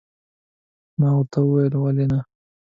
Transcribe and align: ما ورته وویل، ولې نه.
ما 0.99 1.09
ورته 1.17 1.39
وویل، 1.41 1.73
ولې 1.77 2.05
نه. 2.11 2.19